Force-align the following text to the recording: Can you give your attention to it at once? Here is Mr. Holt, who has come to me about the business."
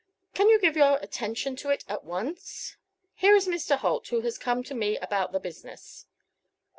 Can 0.33 0.49
you 0.49 0.57
give 0.59 0.75
your 0.75 0.97
attention 0.97 1.55
to 1.57 1.69
it 1.69 1.85
at 1.87 2.03
once? 2.03 2.75
Here 3.13 3.35
is 3.35 3.45
Mr. 3.47 3.77
Holt, 3.77 4.07
who 4.07 4.21
has 4.21 4.39
come 4.39 4.63
to 4.63 4.73
me 4.73 4.97
about 4.97 5.31
the 5.31 5.39
business." 5.39 6.07